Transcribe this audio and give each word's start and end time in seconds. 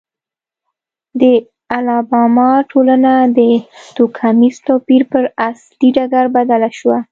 د 1.19 1.21
الاباما 1.77 2.49
ټولنه 2.71 3.11
د 3.37 3.39
توکمیز 3.95 4.55
توپیر 4.67 5.01
پر 5.11 5.23
اصلي 5.49 5.89
ډګر 5.95 6.25
بدله 6.35 6.69
شوه. 6.79 6.97